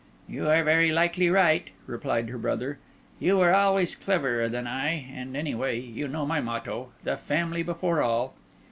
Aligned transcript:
"You 0.27 0.49
are 0.49 0.63
very 0.63 0.89
likely 0.91 1.29
right," 1.29 1.67
replied 1.85 2.29
her 2.29 2.39
brother; 2.39 2.79
"you 3.19 3.37
were 3.37 3.53
always 3.53 3.93
cleverer 3.93 4.49
than 4.49 4.65
I. 4.65 4.87
And, 5.13 5.37
anyway, 5.37 5.79
you 5.79 6.07
know 6.07 6.25
my 6.25 6.39
motto: 6.41 6.91
The 7.03 7.17
family 7.17 7.61
before 7.61 8.01
all." 8.01 8.33